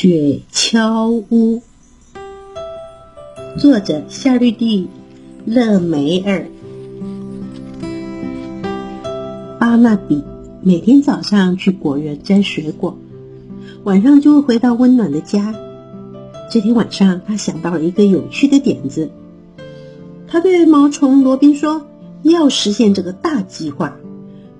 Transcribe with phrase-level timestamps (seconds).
[0.00, 1.60] 雪橇屋，
[3.58, 4.82] 作者夏绿蒂·
[5.44, 6.46] 勒梅尔。
[9.58, 10.22] 巴纳比
[10.62, 12.96] 每天早上去果园摘水果，
[13.82, 15.52] 晚上就会回到温暖的家。
[16.48, 19.10] 这天晚上，他想到了一个有趣的点子。
[20.28, 21.84] 他对毛虫罗宾说
[22.22, 23.96] ：“要实现这个大计划，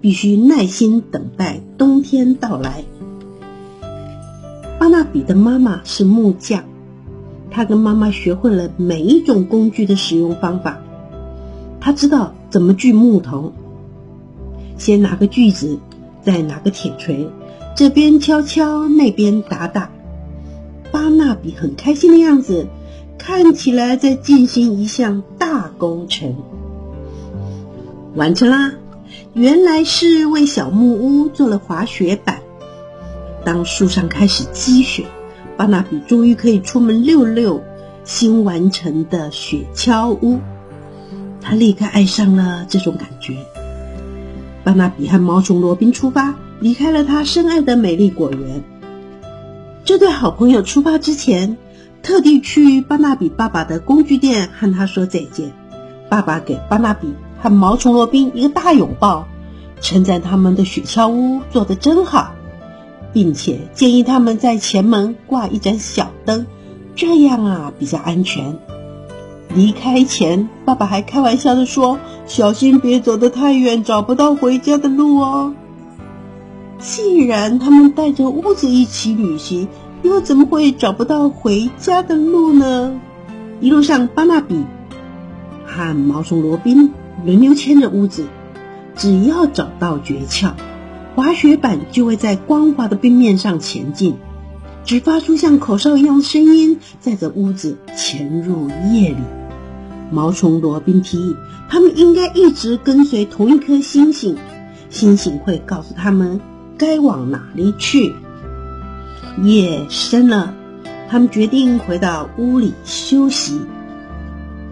[0.00, 2.82] 必须耐心等待冬天到来。”
[4.80, 6.64] 巴纳比的妈妈是木匠，
[7.50, 10.78] 他跟妈妈学会了每一种工具的使用方法。
[11.78, 13.52] 他知道怎么锯木头，
[14.78, 15.78] 先拿个锯子，
[16.22, 17.28] 再拿个铁锤，
[17.76, 19.90] 这边敲敲，那边打打。
[20.90, 22.66] 巴纳比很开心的样子，
[23.18, 26.36] 看起来在进行一项大工程。
[28.14, 28.72] 完成啦！
[29.34, 32.39] 原来是为小木屋做了滑雪板。
[33.44, 35.06] 当树上开始积雪，
[35.56, 37.62] 巴纳比终于可以出门溜溜
[38.04, 40.40] 新完成的雪橇屋。
[41.40, 43.36] 他立刻爱上了这种感觉。
[44.62, 48.62] 巴纳比和毛虫罗宾出发，离开了他深爱的美丽果园。
[49.84, 51.56] 这对好朋友出发之前，
[52.02, 55.52] 特地去巴纳比爸爸的工具店和他说再见。
[56.10, 59.26] 爸爸给巴纳比和毛虫罗宾一个大拥抱，
[59.80, 62.34] 称赞他们的雪橇屋做得真好。
[63.12, 66.46] 并且建议他们在前门挂一盏小灯，
[66.94, 68.58] 这样啊比较安全。
[69.54, 75.54] 离开前，爸爸还开玩笑的说：“小心别走得太远，找不到回家的路哦。”
[76.78, 79.68] 既然他们带着屋子一起旅行，
[80.02, 83.00] 又怎么会找不到回家的路呢？
[83.60, 84.64] 一路上，巴纳比
[85.66, 86.92] 和毛虫罗宾
[87.26, 88.26] 轮流牵着屋子，
[88.96, 90.52] 只要找到诀窍。
[91.20, 94.16] 滑雪板就会在光滑的冰面上前进，
[94.86, 99.18] 只发出像口哨一样的声音，载着屋子潜入夜里。
[100.10, 101.36] 毛虫罗宾提议，
[101.68, 104.38] 他们应该一直跟随同一颗星星，
[104.88, 106.40] 星星会告诉他们
[106.78, 108.14] 该往哪里去。
[109.42, 110.54] 夜深了，
[111.10, 113.60] 他们决定回到屋里休息。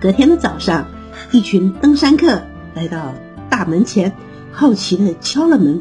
[0.00, 0.86] 隔天的早上，
[1.30, 2.42] 一群登山客
[2.74, 3.14] 来到
[3.48, 4.12] 大门前，
[4.50, 5.80] 好奇的敲了门。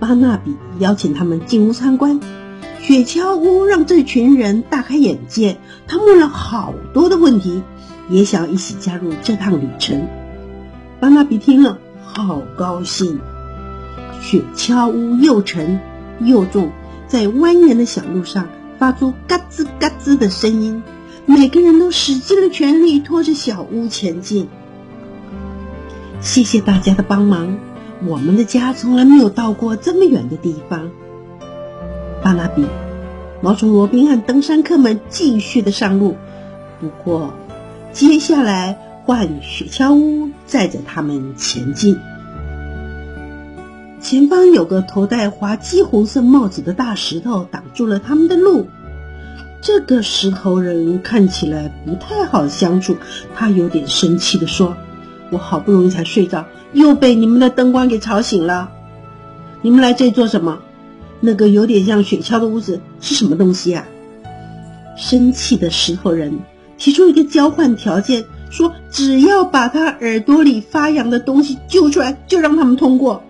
[0.00, 2.20] 巴纳比邀请他们进屋参观，
[2.80, 5.58] 雪橇屋让这群人大开眼界。
[5.86, 7.62] 他问了好多的问题，
[8.08, 10.08] 也想一起加入这趟旅程。
[10.98, 13.20] 巴纳比听了，好高兴。
[14.22, 15.80] 雪橇屋又沉
[16.20, 16.70] 又重，
[17.06, 20.82] 在蜿蜒的小路上发出嘎吱嘎吱的声音。
[21.26, 24.48] 每个人都使尽了全力拖着小屋前进。
[26.20, 27.58] 谢谢大家的帮忙。
[28.06, 30.90] 我们的家从来没有到过这么远的地方。
[32.22, 32.66] 巴拉比、
[33.42, 36.16] 毛虫罗宾和登山客们继续的上路，
[36.80, 37.34] 不过
[37.92, 41.98] 接下来换雪橇屋载着他们前进。
[44.00, 48.66] 前方有个头戴滑稽红色帽子的大石头挡住了他们的路。
[49.60, 52.96] 这个石头人看起来不太好相处，
[53.34, 54.74] 他有点生气的说。
[55.30, 58.70] 我好不容易才睡着，又被你们的灯光给吵醒了。
[59.62, 60.60] 你们来这里做什么？
[61.20, 63.84] 那个有点像雪橇的屋子是什么东西呀？
[64.96, 66.40] 生气的石头人
[66.78, 73.22] 提出一个交换条件，说只要把他耳朵里发痒的东西揪出来，就让他们通过。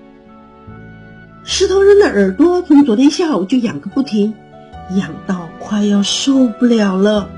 [1.43, 4.34] 石头人的耳朵从昨天下午就痒个不停，
[4.97, 7.28] 痒到快要受不了了。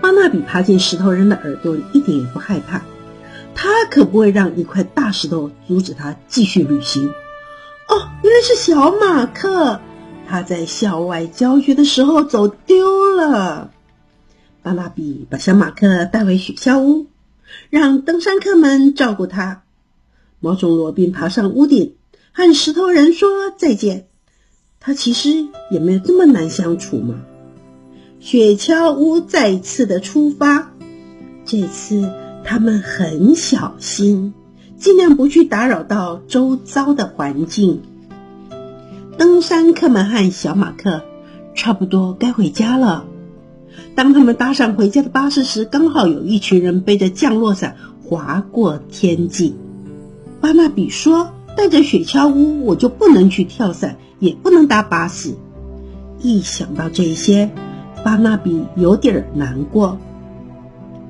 [0.00, 2.82] 巴纳比爬进石头人的耳朵里，一点也不害怕。
[3.56, 7.08] 他可不会让一块大石头阻止他继续旅行。
[7.08, 9.80] 哦，原来是小马克，
[10.28, 13.72] 他在校外教学的时候走丢了。
[14.62, 17.06] 巴纳比把小马克带回雪橇屋，
[17.70, 19.62] 让登山客们照顾他。
[20.38, 21.94] 毛虫罗宾爬上屋顶，
[22.32, 24.06] 和石头人说再见。
[24.80, 25.30] 他其实
[25.70, 27.24] 也没有这么难相处嘛。
[28.20, 30.72] 雪橇屋再次的出发，
[31.46, 32.25] 这次。
[32.48, 34.32] 他们很小心，
[34.78, 37.82] 尽量不去打扰到周遭的环境。
[39.18, 41.02] 登山客们和小马克
[41.56, 43.04] 差不多该回家了。
[43.96, 49.56] 当他们搭上回家的巴士时，刚好有一群人背着降落伞划过天际。
[50.40, 55.34] 巴纳比说：“带着雪橇屋，我就不能去跳伞，也不能搭巴士。”
[56.22, 57.50] 一想到这些，
[58.04, 59.98] 巴纳比有点难过。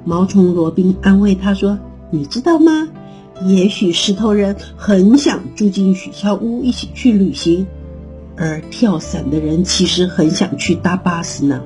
[0.07, 1.81] 毛虫罗宾安慰他说
[2.11, 2.89] ：“你知道吗？
[3.45, 7.67] 也许石头人很想住进雪橇屋，一起去旅行。
[8.37, 11.63] 而跳伞的人其实很想去搭巴士呢。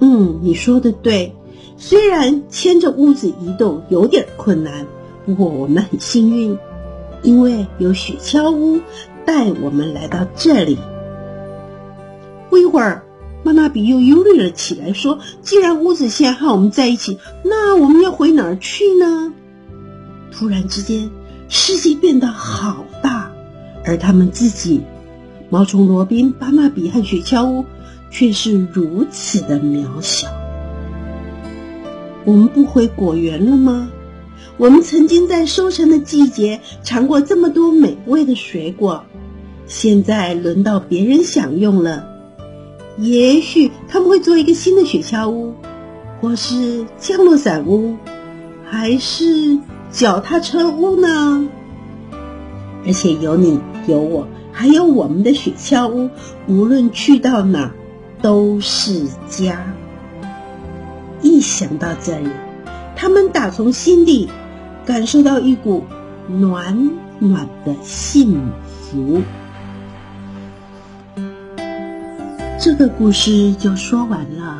[0.00, 1.34] 嗯，你说的对。
[1.76, 4.86] 虽然牵着屋子移动有点困难，
[5.26, 6.58] 不过我们很幸运，
[7.22, 8.80] 因为有雪橇屋
[9.26, 10.78] 带我们来到这里。
[12.48, 13.04] 不一会儿，
[13.42, 19.32] 妈妈比又忧虑了起来，说：“既然屋子现在和我们在一起，那我们要回哪儿去呢？”
[20.30, 21.10] 突然之间，
[21.48, 23.32] 世界变得好大，
[23.84, 24.82] 而他们自己——
[25.48, 27.64] 毛虫罗宾、巴马比和雪橇屋，
[28.10, 30.28] 却是如此的渺小。
[32.24, 33.90] 我们不回果园了吗？
[34.58, 39.06] 我们曾经在收成的季节尝过这么多美味的水果，
[39.66, 42.09] 现在轮到别人享用了。
[42.98, 45.54] 也许他们会做一个新的雪橇屋，
[46.20, 47.96] 或是降落伞屋，
[48.66, 49.58] 还是
[49.90, 51.48] 脚踏车屋呢？
[52.86, 56.10] 而且有你有我，还有我们的雪橇屋，
[56.46, 57.72] 无论去到哪
[58.20, 59.74] 都是家。
[61.22, 62.28] 一想到这里，
[62.96, 64.28] 他们打从心底
[64.84, 65.84] 感受到一股
[66.28, 69.22] 暖暖的幸福。
[72.62, 74.54] 这个故事就说完了。